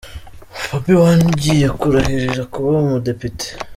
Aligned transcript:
Bobi 0.67 0.93
Wine 1.01 1.23
ugiye 1.31 1.67
kurahirira 1.79 2.43
kuba 2.53 2.67
umudepite. 2.85 3.47